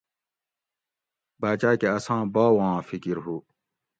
باچاۤ 1.39 1.75
کہ 1.81 1.87
اساں 1.97 2.23
باواں 2.33 2.77
فکر 2.89 3.17
ہُو 3.23 3.35